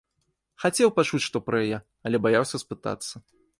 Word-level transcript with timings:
Хацеў 0.63 0.91
пачуць 0.95 1.21
што 1.27 1.43
пра 1.51 1.61
яе, 1.67 1.77
але 2.09 2.23
баяўся 2.27 2.65
спытацца. 2.65 3.25